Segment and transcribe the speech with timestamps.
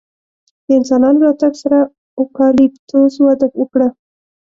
[0.65, 1.79] د انسانانو راتګ سره
[2.19, 3.87] اوکالیپتوس وده وکړه.